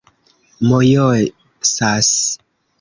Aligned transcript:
mojosas 0.67 2.11